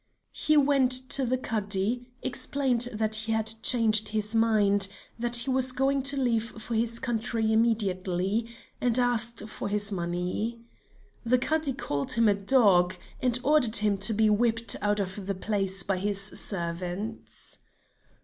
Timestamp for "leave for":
6.19-6.73